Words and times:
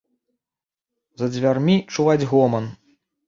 За 1.21 1.27
дзвярмі 1.35 1.75
чуваць 1.97 2.27
гоман. 2.35 2.65